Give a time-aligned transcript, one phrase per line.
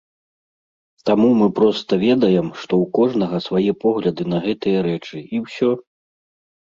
[1.09, 5.71] Таму мы проста ведаем, што ў кожнага свае погляды на гэтыя рэчы, і ўсё.